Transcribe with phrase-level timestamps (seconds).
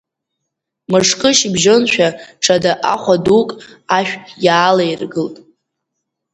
[0.91, 2.07] Мышкы шьыбжьоншәа
[2.43, 3.49] ҽада ахәа-дук
[3.97, 4.13] ашә
[4.45, 5.35] иаалаиргылт.